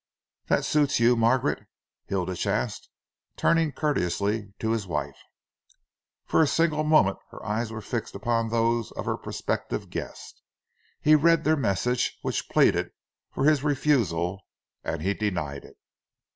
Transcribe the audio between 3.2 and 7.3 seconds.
turning courteously to his wife. For a single moment